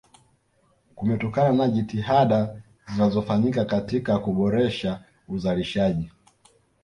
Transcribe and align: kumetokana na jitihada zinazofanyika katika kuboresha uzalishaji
kumetokana 0.95 1.51
na 1.53 1.67
jitihada 1.67 2.61
zinazofanyika 2.93 3.65
katika 3.65 4.19
kuboresha 4.19 5.03
uzalishaji 5.27 6.11